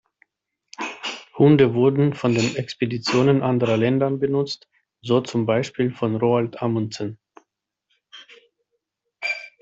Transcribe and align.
Hunde 1.37 1.75
wurden 1.75 2.15
von 2.15 2.33
den 2.33 2.55
Expeditionen 2.55 3.43
anderer 3.43 3.77
Ländern 3.77 4.17
benutzt, 4.17 4.67
so 5.01 5.21
zum 5.21 5.45
Beispiel 5.45 5.93
von 5.93 6.15
Roald 6.15 6.59
Amundsen. 6.59 7.19